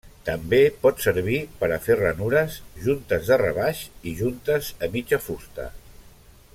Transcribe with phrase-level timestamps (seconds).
[0.27, 2.57] També pot servir per a fer ranures,
[2.87, 5.69] juntes de rebaix i juntes a mitja fusta.